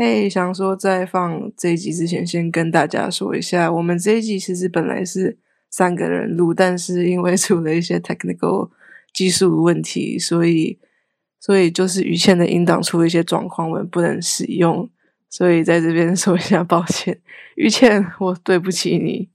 [0.00, 5.36] 嘿，想说在放这一集之前，先跟大家说一下，我们这一集其实本来是
[5.70, 8.70] 三个人录，但是因为出了一些 technical
[9.12, 10.78] 技术问题，所以
[11.40, 14.88] 所以就是于倩的音档出了一些状况，我们不能使用，
[15.28, 17.18] 所以在这边说一下抱歉，
[17.56, 19.28] 于倩，我对不起你。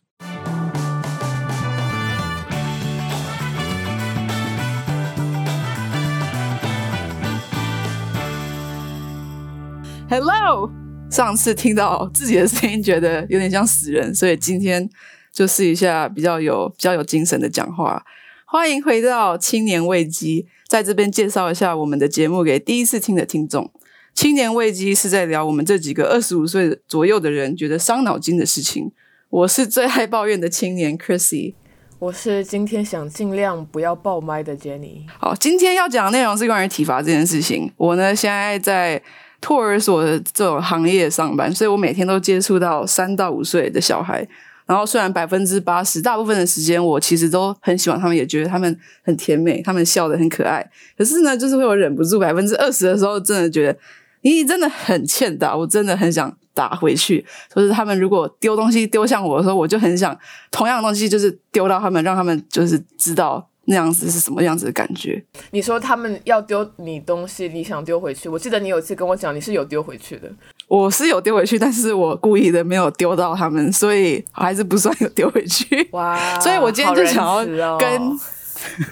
[10.16, 10.70] Hello，
[11.10, 14.88] 上次听到自己的声音，觉得有点像死人，所以今天
[15.32, 18.06] 就试一下比较有比较有精神的讲话。
[18.46, 23.72] 欢迎回到青年危机，在这边介绍一下我们的节目给第一次听的听众。
[24.14, 28.92] 青年危机是在聊我们这几个二十五岁左右的人觉得伤脑筋的事情。
[29.32, 31.56] 我是最爱抱怨的青年 Chrissy，
[31.98, 35.08] 我是今天想尽量不要爆麦的 Jenny。
[35.18, 37.72] 好，今天要讲的内容是关于体罚这件事情。
[37.78, 39.02] 我呢现在在。
[39.44, 44.26] 托儿所的这种行业上班，所以我每天都接触到三到五岁的小孩。
[44.66, 50.66] 然后虽然百分之八十大部分的时间，我其实都很喜欢他们，也觉得他们很甜美，他们笑得很可爱。
[50.98, 53.78] 可是呢，就是会有忍不住百分之二十的时候，真的觉得
[54.22, 57.26] 你真的很欠打，我真的很想打回去。
[57.54, 60.18] 就是他们如果丢东西丢向我的时候，我就很想
[60.50, 63.50] 同样的东西就是丢到他们，让他们就是知道。
[63.66, 65.24] 那样子是什么样子的感觉？
[65.52, 68.28] 你说他们要丢你东西，你想丢回去？
[68.30, 70.30] 我记得你有一次跟我讲，你是有丢回去的。
[70.68, 75.88] 我是有丢回去，但是我故意的没有丢到他们，所以还是不算有丢回去。
[75.92, 76.18] 哇！
[76.42, 77.26] 所以我今天就想
[77.58, 78.20] 要跟。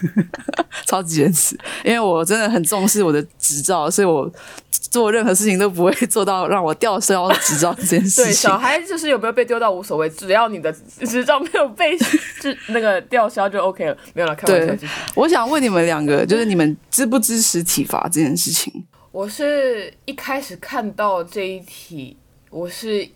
[0.86, 4.30] 超级原始，因为我真的很重视我的执照，所以我
[4.70, 8.24] 做任何事情都不会 做到让我吊销执照这件事情。
[8.24, 10.72] 对，小孩就是有没有被丢到无所谓，只要你的
[11.06, 13.96] 执照没有被 是那个吊销就 OK 了。
[14.14, 14.86] 没有了，开玩笑。
[15.14, 18.84] 我想问你们两个，就是你们支不支持体罚这件事情？
[19.10, 22.16] 我是一开始看到这一题，
[22.50, 23.08] 我是。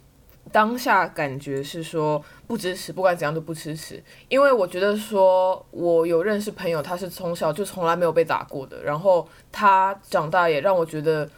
[0.53, 11.29] 当下感觉是说不支持，不管怎样都不支持，因为我觉得说，我有认识朋友，他是从小就从来没有被打过的，然后他长大也让我觉得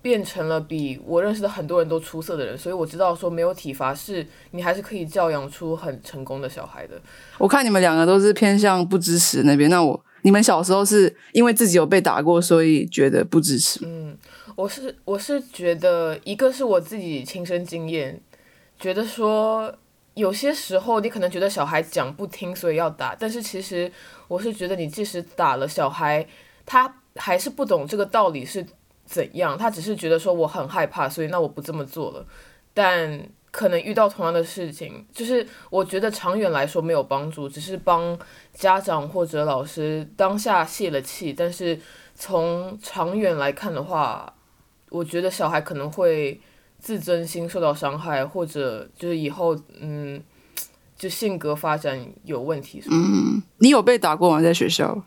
[0.00, 6.98] 变成了比我认识的很多人都出色的人，所以我知道说没有体罚是你还是可以教养出很成功的小孩的。
[7.36, 13.80] 我看你们两个都是偏向不支持那边，那我你们小时候是因为自己有被打过，所以觉得不支持？
[13.84, 14.16] 嗯，
[14.56, 18.18] 我是我是觉得一个是我自己亲身经验。
[18.80, 19.72] 觉得说
[20.14, 23.92] 有些时候你可能觉得小孩讲不听，所以要打，但是其实
[24.26, 26.26] 我是觉得你即使打了小孩，
[26.64, 28.66] 他还是不懂这个道理是
[29.04, 32.26] 怎样，他只是觉得说我很害怕，所以那我不这么做了。
[32.72, 38.18] 但可能遇到同样的事情，就是我觉得长远来说没有帮助，只是帮
[38.54, 41.78] 家长或者老师当下泄了气，但是
[42.14, 44.34] 从长远来看的话，
[44.88, 46.40] 我觉得小孩可能会。
[46.80, 50.22] 自尊心受到伤害，或者就是以后嗯，
[50.96, 52.82] 就性格发展有问题。
[52.90, 54.40] 嗯，你有被打过吗？
[54.40, 55.02] 在学校？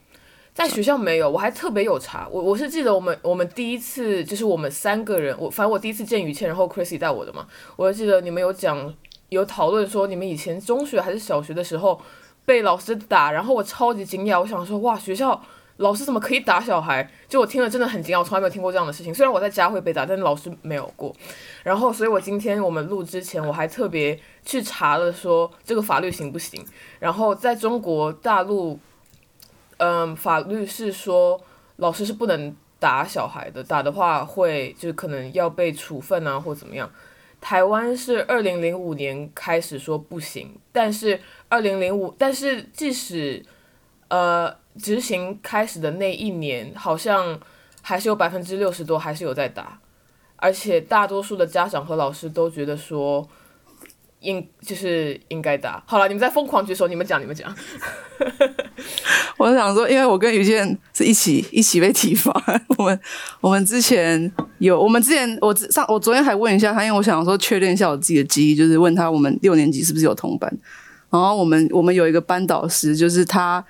[0.54, 2.28] 在学校没有，我还特别有查。
[2.32, 7.48] 我我是记得我们我们第一次就是我们三个人，我反正我第一次见于倩，然后 Chrissy 带我的嘛。
[7.76, 8.94] 我就记得你们有讲
[9.30, 12.00] 有讨论说你们以前中学还是小学的时候
[12.46, 15.42] 被老师打，然后我超级惊讶，我想说哇学校。
[15.78, 17.10] 老师怎么可以打小孩？
[17.28, 19.14] 就我听了真的很惊讶，我从来没有听过这样的事情。
[19.14, 21.14] 虽然我在家会被打，但老师没有过。
[21.64, 26.64] 然后，所以我今天我们录之前，我还特别去查了说这个法律行不行。
[27.00, 28.80] 然后在中国大陆，
[29.78, 31.42] 嗯，法律是说
[31.78, 36.90] 老师是不能打小孩的，打的话会就是可能要被处分啊，或怎么样。
[37.42, 41.20] 台湾是二零零五年开始说不行，但是
[41.50, 43.44] 二零零五，但是即使
[44.16, 44.64] 呃。
[44.76, 47.40] 执行开始的那一年，好像
[47.84, 49.78] 还是有百分之六十多还是有在打，
[50.38, 53.30] 而且大多数的家长和老师都觉得说
[54.22, 55.84] 应就是应该打。
[55.86, 57.56] 好了，你们在疯狂举手，你们讲，你们讲。
[59.38, 62.34] 我想说，因为我跟于健是一起一起被体罚，
[62.80, 63.00] 我们
[63.42, 70.52] 我们之前有，我们之前我上我昨天还问一下他，因为我想说确认一下我自己的记忆，就是问他我们六年级是不是有同班，
[71.12, 73.64] 然后我们我们有一个班导师，就是他。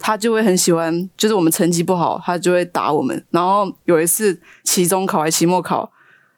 [0.00, 3.24] 他就会很喜欢，就是我们成绩不好，他就会打我们。
[3.30, 5.92] 然后有一次期中考还期末考，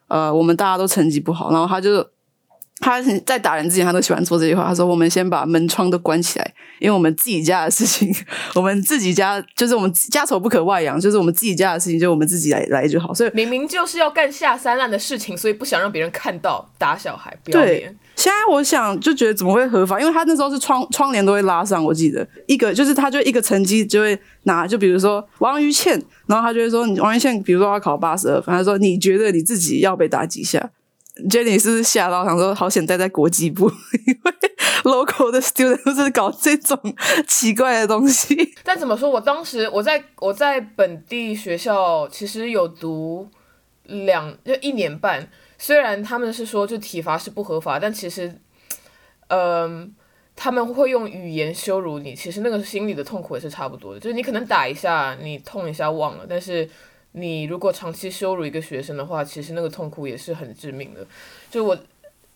[0.08, 2.04] 呃，我们大家都成绩不好，然后他就
[2.82, 4.66] 他在打人之前，他都喜欢说这句话。
[4.66, 8.12] 他说：“我们先把门窗都关起来，因为我们自己家的事情，
[8.56, 17.96] 我们自己家就是我们家丑不可外扬，就是我们自己家的事情，就我们自己来来就好。”所以明明就是要干下三滥的事情，所以不想让别人看到打小孩，不要脸。
[18.16, 20.00] 现在我想就觉得怎么会合法？
[20.00, 30.70] 因为他那时候是窗窗帘都会拉上，我记得一个就是他就一个成绩就会拿，就比如说王于倩，然后他就会说你王于倩，比如说他考八十二分，他说你觉得你自己要被打几下？
[31.28, 33.70] Jenny 是不是吓到，想说好险待在国际部，
[34.06, 34.32] 因为
[34.84, 36.78] local 的 student 都是搞这种
[37.28, 38.54] 奇怪的东西。
[38.64, 43.28] 但怎么说，我当时我在我在本地学校其实有读
[43.84, 45.28] 两就一年半，
[45.58, 48.34] 虽然他们是说就体罚是不合法，但其实，
[49.28, 49.94] 嗯、
[50.34, 54.00] 他们会用语言羞辱你，其实那个心里的痛苦也是差不多的。
[54.00, 56.66] 就是你可能打一下，你痛一下忘了，但是
[57.12, 61.06] 你如果长期羞辱一个学生的话，其实那个痛苦也是很致命的。
[61.50, 61.78] 就我，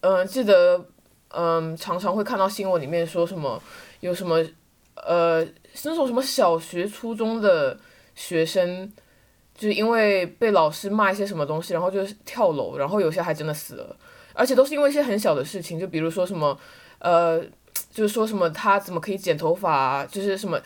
[0.00, 0.84] 嗯、记得，
[1.28, 3.62] 嗯、常常会看到新闻里面说什么
[4.00, 4.44] 有什么，
[4.94, 5.44] 呃，
[5.84, 7.78] 那种什么小学、初中的
[8.14, 8.92] 学生。
[9.58, 13.96] 就是因为被老师骂一些什么东西，然后就是跳楼，然后有些还真的死了，
[14.34, 16.60] 而且都是因为一些很小的事情，就比如说什么，
[16.98, 17.42] 呃，
[17.90, 20.60] 就是说什么他怎么可以剪头发、就是什么，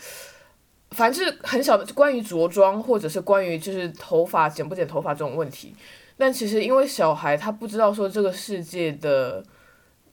[0.90, 5.74] 反正是很小的，关于着装或者是关于就是头发剪不剪头发这种问题。
[6.16, 9.42] 但其实因为小孩他不知道说这个世界的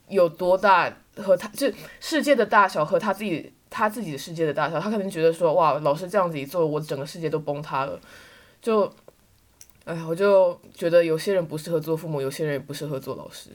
[0.07, 1.69] 有多大和他就
[1.99, 7.99] 世界的大小和他自己他自己的世界的大小，他可能觉得说哇，老师这样子一做，我整个世界都崩塌了。
[8.61, 8.89] 就，
[9.83, 13.49] 哎，我就觉得有些人不适合做父母，有些人也不适合做老师。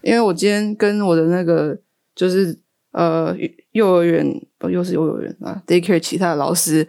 [0.00, 1.78] 因为我今天跟我的那个
[2.14, 2.58] 就是
[2.92, 3.36] 呃
[3.72, 6.86] 幼儿园不又是幼儿园啊 daycare 其他的老师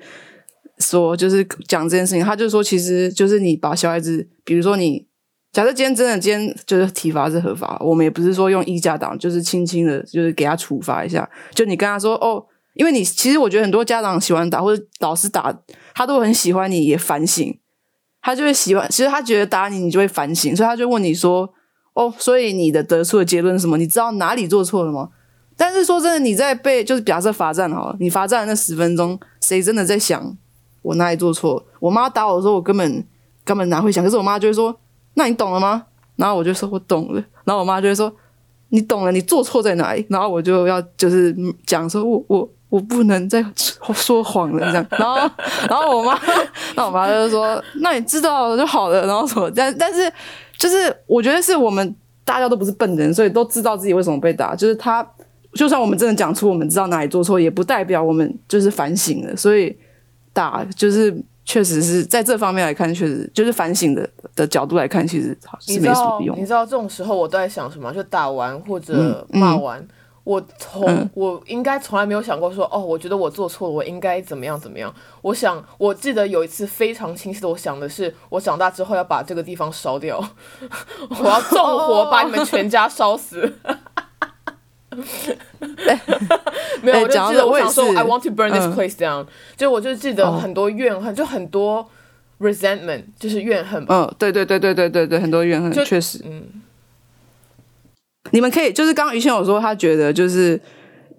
[0.77, 5.07] 说，就是讲这件事情，他就说其实就是你把小孩子，比如说你
[5.51, 12.45] 假设今天真的今天就是体罚是合法，我们也不是说用一家党，就是轻轻的，就是给他处罚一下，就你跟他说哦。
[12.75, 15.55] 因为你其实我觉得很多家长喜欢打或者老师打，
[15.93, 17.55] 他都很喜欢你也反省，
[18.19, 18.89] 他就会喜欢。
[18.89, 21.53] 其实他觉得打你，你就会反省，所以他就问你说
[21.93, 23.77] ：“哦，所以你的得出的结论是什么？
[23.77, 25.09] 你知道哪里做错了吗？”
[25.55, 30.35] 但是说真的，你在被就是假设罚站好了，你罚站那十分钟，谁真的在想
[30.81, 31.63] 我哪里做错？
[31.79, 33.05] 我妈打我的时候，我根本
[33.43, 34.03] 根本哪会想？
[34.03, 34.75] 可是我妈就会说
[35.15, 35.85] ：“那你懂了吗？”
[36.17, 38.13] 然后我就说：“我懂了。”然后我妈就会说
[38.69, 41.35] ：“你懂了，你做错在哪里？”然后我就要就是
[41.65, 43.45] 讲说：“我我。”我不能再
[43.93, 44.87] 说谎了，这样。
[44.89, 45.15] 然后，
[45.69, 46.19] 然后我妈，
[46.75, 49.47] 那我妈就说：“那你知道了就好了。”然后什么？
[49.55, 50.11] 但但是，
[50.57, 51.95] 就是我觉得是我们
[52.25, 54.55] 大家都不是笨人，所以都知道自己为什么被打。
[54.55, 55.07] 就是他，
[55.55, 59.35] 就算我们真的讲出我们知道哪里做错，也不代表我们就是反省了。
[59.35, 59.75] 所以
[60.33, 61.15] 打就是
[61.45, 66.37] 确实是在这方面来看，确实就是反省的的角度来看，其实是没什么用。
[66.39, 67.93] 你知道这种时候我都在想什么？
[67.93, 69.79] 就打完或者骂完。
[69.79, 69.89] 嗯嗯
[70.23, 74.89] 我从、嗯、我应该从来没有想过说哦，我觉得我做错了，我应该怎么样怎么样。
[75.21, 80.23] 我想，我记得有一次非常清晰的，我想的是，我长大之后要把这个地方烧掉，
[81.19, 83.53] 我要纵火 把你们全家烧死。
[86.81, 89.27] 没有，我就记得我想说，I want to burn this place down、嗯。
[89.57, 91.89] 就我就记得很多怨恨，就很多
[92.39, 93.95] resentment，就是怨恨吧。
[93.95, 96.43] 嗯，对对对对对对对，很多怨恨，确实，嗯。
[98.31, 100.59] 你们可以，就是刚刚于谦有说，他觉得就是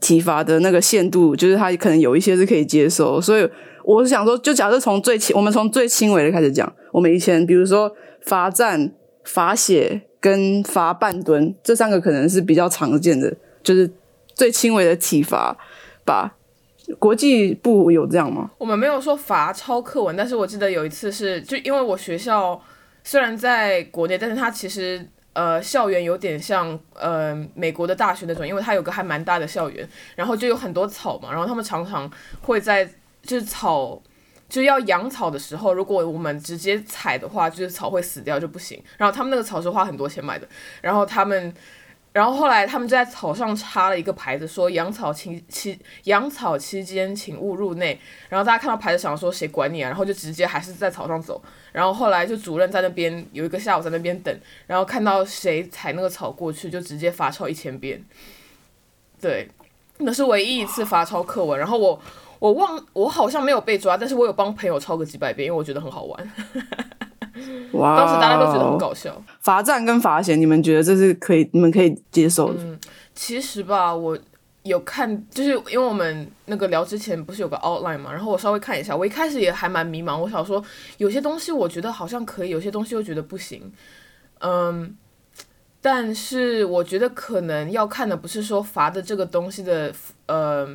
[0.00, 3.48] 体罚的那个限度，就是他可能有一些是可以接受，所以
[3.84, 7.92] 我是想说，就假设从最轻，我们从最轻微的开始讲，我们以前比如说
[8.22, 8.92] 罚站、
[9.22, 13.90] 罚写跟罚半蹲这三个可能是比较常见的，就是
[14.34, 15.56] 最轻微的体罚
[16.04, 16.36] 吧。
[17.00, 18.50] 国际部有这样吗？
[18.58, 22.62] 我们没有说罚抄课文，但是我记得有一次是，就因为我学校
[23.02, 25.08] 虽然在国内，但是它其实。
[25.36, 32.08] 呃，校园有点像呃美国的大学那种，因为它有个还蛮大的校园，然后就有很多草嘛，然后他们常常
[32.42, 32.88] 会在
[33.20, 34.00] 就是草
[34.48, 38.80] 就要养草的时候，如果我们直接踩的话，就是草会死掉就不行。
[38.96, 40.46] 然后他们那个草是花很多钱买的，
[40.80, 41.52] 然后他们，
[42.14, 48.00] 然后后来他们就在草上插了一个牌子，说养草期期养草期间请勿入内。
[48.28, 51.42] 然后大家看到牌子想说谁管你啊，然后就直接还是在草上走。
[51.72, 54.32] 然后后来就主任在那边有一个下午在那边等，
[54.68, 58.00] 然后看到谁踩那个草过去，就直接罚抄一千遍。
[59.20, 59.48] 对，
[59.98, 61.58] 那是唯一一次罚抄课文。
[61.58, 62.00] 然后我
[62.38, 66.32] 我忘我好像没有被抓，但是我有帮朋友抄个几百遍，因为我觉得很好玩。
[67.74, 67.96] 哇！
[67.96, 69.22] 当时大家都觉得很搞笑。
[69.40, 72.62] 罚站跟罚钱，你们觉得这是可以，你们可以接受的？
[72.62, 72.78] 嗯，
[73.14, 74.18] 其实吧，我。
[74.64, 80.64] 有看，就是因为我们那个聊之前不是有个 outline 嘛，然后我稍微看一下，我一开始也还蛮迷茫，我想说
[80.96, 83.70] 有些东西我觉得好像可以，有些东西又觉得不行，
[84.38, 84.96] 嗯，
[85.82, 89.92] 但是我觉得可能要看的不是说罚的这个东西的，
[90.24, 90.66] 呃，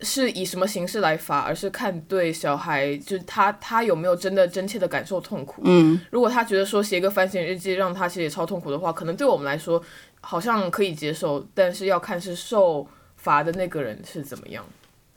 [0.00, 9.82] 是以什么形式来罚，而是看对小孩，就是他他有没有真的真切的感受痛苦，嗯，如果他觉得说写一个反省日记让他其实也超痛苦的话，可能对我们来说。
[10.26, 14.64] 好像可以接受，但是要看是受罚的那个人是怎么样。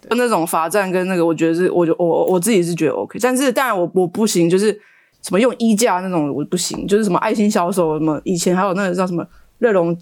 [0.10, 4.78] 那种罚站跟那个，我觉得是，我就我我自己是觉得 OK，但是当然我我不行，就是
[5.22, 9.26] 什么用衣架那种我不行，就是什么爱心小手什么，以前还有那个叫什么
[9.60, 9.98] 热熔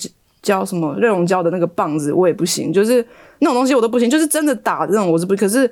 [0.46, 3.06] 胶什么热熔胶的那个棒子我也不行，就是
[3.40, 5.70] 那种东西我都不行，就是真的打这种我是不，可是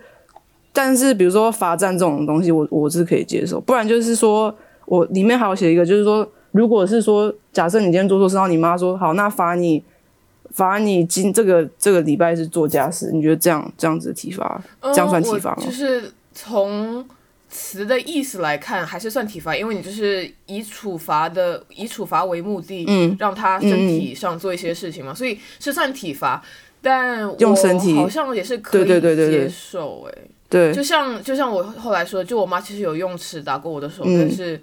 [0.73, 4.53] 但是比如说罚站这种东西我我是可以接受，不然就是说
[4.85, 9.83] 我里面还有写一个就是说，如果是说假设你今天做错事，然后你妈说好那罚你。
[10.51, 15.63] 罚你今这个这个礼拜是做家事，你觉得这样这样子体罚，这样算体罚吗？
[15.65, 17.03] 就是从
[17.53, 26.43] 词的意思来看，还是算体罚，因为你就是以处罚的以处罚为目的，嗯，让他身体上做一些事情嘛，所以是算体罚。
[26.81, 30.17] 但用身体好像也是可以接受，哎，
[30.49, 34.59] 对，就像就像我后来说，就我妈其实有用尺打过我的手，但是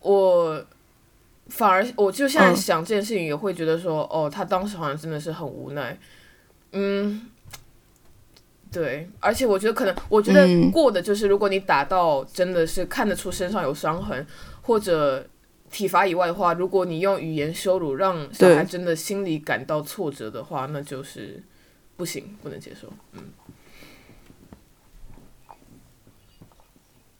[0.00, 0.64] 我。
[1.48, 5.94] 反而，我就现在想这件事情，也会觉得说，哦，她当时好像真的是很无奈，
[6.72, 7.20] 嗯，
[8.74, 14.26] 对，而且我觉得可能，我觉得过的就是，如果你打到真的是看得出身上有伤痕，
[14.62, 15.24] 或者
[15.70, 21.40] 体罚以外的话，如果你用语言羞辱让小孩真的心里感到挫折的话，那就是
[21.96, 23.20] 不行，不能接受，嗯。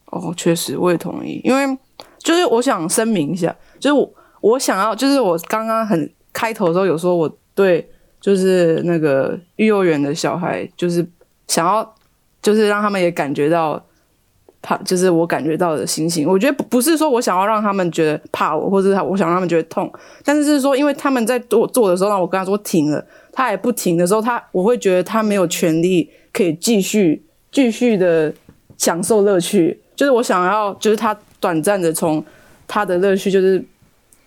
[0.06, 1.78] 哦，确实，我也同意，因为
[2.18, 3.54] 就是我想声明一下。
[3.80, 11.04] 就是我，我想要，就是我刚刚很开头的时候有说，我对就是那个幼儿园的小孩，就是
[11.48, 11.94] 想要，
[12.42, 13.82] 就是让他们也感觉到
[14.62, 16.28] 怕，就是我感觉到的心情。
[16.28, 19.92] 我觉得不是说我想要让他们觉得怕我，或者他我想让他们觉得痛，
[20.24, 27.22] 但是是说，因为他们在做做的时候，让我跟他说停了，他也不停的时候，他我会觉得他没有权利可以继续
[27.52, 28.32] 继续的
[28.76, 29.80] 享受乐趣。
[29.94, 32.24] 就是我想要，就是他短暂的从
[32.66, 33.64] 他的乐趣就是。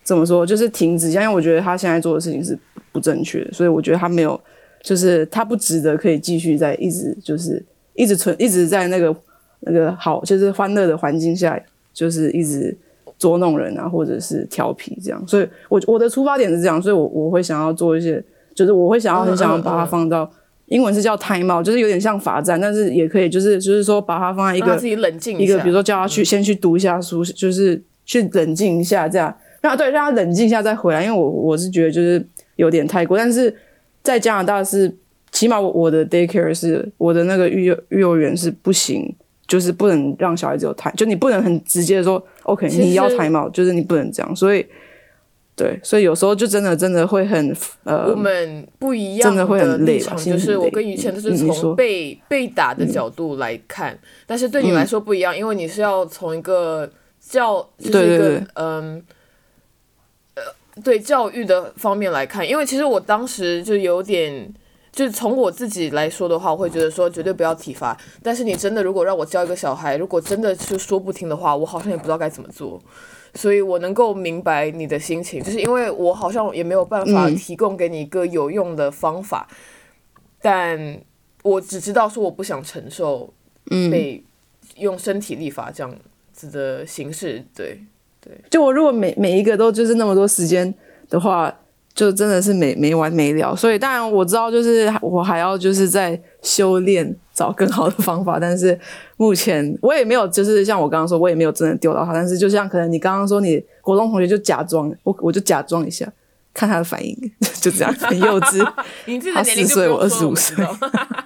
[0.04, 0.46] 怎么说？
[0.46, 2.58] 就是停止，因为我觉得他现在做的事情是
[2.94, 4.40] 不正确的，所以我觉得他没有，
[4.82, 7.64] 就是他不值得可以继续在一直就是
[7.96, 9.16] 一直存一直在那个
[9.62, 11.60] 那个好就是欢乐的环境下，
[11.94, 12.76] 就是一直
[13.18, 15.28] 捉弄人啊，或者是调皮这样。
[15.28, 20.30] 所以，我我的出发点是这样，所以我我会想要做一些，就是我会想要很想要把它放到
[20.68, 29.36] 英文是叫 time out，就是有点像罚站，但是也可以就是就是说把它放在一个自己冷静一个，比如说叫他去先去读一下书，就是去冷静一下这样。
[29.60, 32.24] 让对让他冷静一下再回来，因为我我是觉得就是
[32.58, 33.54] 有点太过，但是
[34.08, 34.96] 在加拿大是
[35.34, 39.14] 起码我我的 daycare 是我的那个育幼幼儿园是不行，
[39.46, 44.66] 就是不能让小孩子有胎，就你不能很直接的说 OK 你要胎毛，就是你不能这样，所以
[45.58, 59.04] 对，所以有时候就真的真的会很呃，我们不一样，真的会很累，就是我跟于谦都是从被被打的角度来看，但是对你来说不一样，因为你是要从一个教就是一个嗯。
[60.84, 64.54] 对教育的方面来看，因为其实我当时就有点，
[64.92, 67.98] 就是从我自己来说的话，我会觉得说绝对不要体罚。
[68.22, 72.82] 但是你真的如果让我教一个小孩，如果真的是说不听的话，我好像也不知道该怎么做。
[73.34, 79.48] 所以我能够明白你的心情，就是因为我好像也没有办法提供给你一个有用的方法，
[80.42, 81.00] 但
[81.44, 83.32] 我只知道说我不想承受
[83.92, 84.24] 被
[84.78, 85.96] 用身体立法这样
[86.32, 87.82] 子的形式，对。
[88.50, 90.74] 就我如果每每一个都就是那么多时间
[91.10, 91.54] 的话，
[91.94, 93.56] 就真的是没没完没了。
[93.56, 98.38] 所以当然我知道，就是我还要就是在修炼，找更好的方法。
[98.40, 98.80] 但是
[99.18, 102.14] 目前我也没有，就是像我刚刚说，我也没有真的丢到他。
[102.14, 106.08] 但是就像可能你刚刚说，你国中同学就假装，我我就假装一下，
[106.54, 107.16] 看他的反应，
[107.60, 108.64] 就这样很幼稚。
[109.34, 110.56] 他四岁，我二十五岁，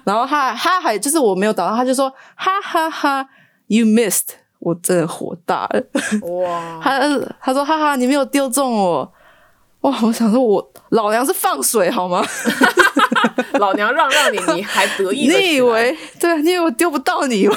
[0.04, 3.28] 然后他他还就是我没有打到，他就说哈哈哈
[3.66, 4.41] ，you missed。
[4.64, 5.82] 我真的火大了，
[6.28, 6.78] 哇！
[6.80, 7.00] 他
[7.40, 9.12] 他说哈哈，你没有丢中我，
[9.80, 9.98] 哇！
[10.02, 12.24] 我想说，我老娘是放水好吗？
[13.58, 15.28] 老娘让让你，你还得意？
[15.28, 16.40] 你以为对？
[16.42, 17.56] 你以为我丢不到你吗？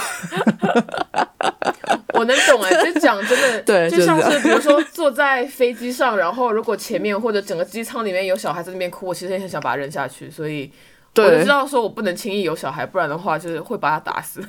[2.15, 10.71] 我能懂哎，就讲真的，对，就像是比如说坐在飞机上，然后如果前面或者整个机舱里面有小孩在那边哭，我其实也很想把他扔下去，所以
[11.17, 14.41] 我就知道说我不能轻易有小孩，不然的话就是会把他打死。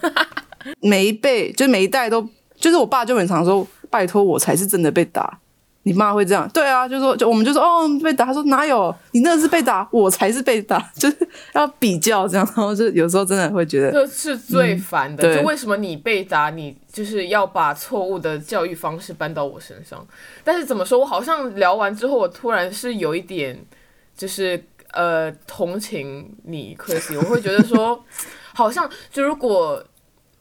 [0.80, 2.26] 每一辈就每一代都。
[2.56, 5.38] 就是我爸就很常说：“拜托，我才是真的被打。”
[5.84, 6.48] 你妈会这样？
[6.52, 8.92] 对啊，就说就我们就说哦被打，他说哪有？
[9.12, 11.16] 你那是被打，我才是被打， 就是
[11.52, 12.44] 要比较这样。
[12.56, 15.36] 然后就有时候真的会觉得这是最烦的。
[15.36, 20.04] 就为什么你被打，你就是要把错误的教育方式搬到我身上？
[20.42, 20.98] 但是怎么说？
[20.98, 23.56] 我好像聊完之后，我突然是有一点
[24.16, 24.60] 就是
[24.90, 27.16] 呃同情你，Chris。
[27.16, 28.04] 我会觉得说，
[28.52, 29.80] 好像就如果。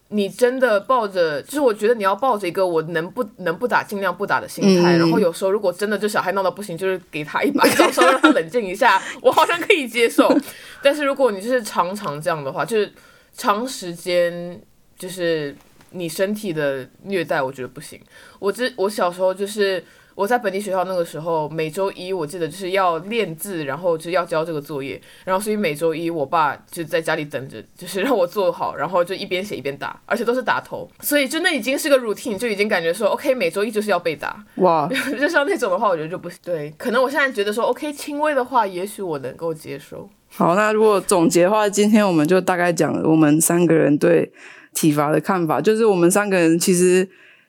[0.09, 10.31] 你真的抱着，就是我觉得你要抱着一个我能不能不打尽量不打的心态，然后有时候如果真的就小孩闹到不行，就是给他一把稍稍让他冷静一下，我好像可以接受。
[10.83, 12.91] 但是如果你就是常常这样的话，就是
[13.35, 14.61] 长时间
[14.97, 15.55] 就是
[15.89, 17.99] 你身体的虐待，我觉得不行。
[18.37, 19.83] 我之我小时候就是
[20.15, 34.41] 我在本地学校那个时候，每周一我记得就是要练字，然后就是要交这个作业，然后所以每周一我爸就在家里等着，就是让我做好，然后就一边写一边打，而且都是打头，所以就那已经是个 routine，就已经感觉说 OK，每周一就是要被打。
[34.55, 36.29] 哇， 就像那种的话，我觉得就不。
[36.43, 40.09] 对，可能我现在觉得说 OK，轻微的话，也许我能够接受。
[40.29, 44.31] 好，那如果总结的话，今天我们就大概讲了我们三个人对
[44.73, 47.07] 体罚的看法，就是我们三个人其实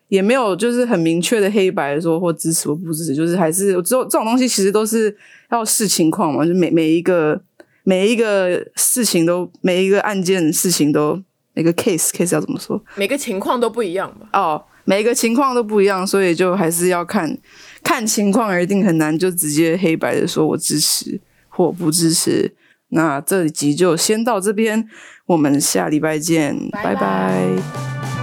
[0.09, 5.17] 也没有就是很明确的黑白说或支持或不支持，就是还是只有这种东西其实都是
[5.51, 7.41] 要视情况嘛，就每每一个
[7.83, 11.21] 每一个事情都每一个案件事情都
[11.55, 12.81] 每个 case case 要怎么说？
[12.95, 14.29] 每个情况都不一样吧？
[14.33, 17.37] 哦，每个情况都不一样，所以就还是要看
[17.83, 22.55] 看情况而定，很难就直接黑白的说我支持或不支持。
[22.91, 24.87] 那这集就先到这边，
[25.27, 28.16] 我们下礼拜见，拜拜拜拜